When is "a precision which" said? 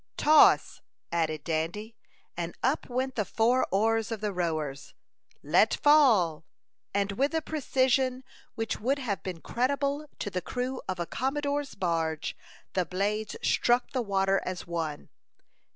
7.35-8.79